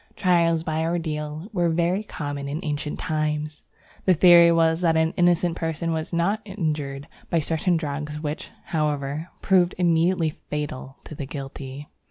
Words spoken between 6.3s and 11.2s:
injured by certain drugs, which, however, proved immediately fatal to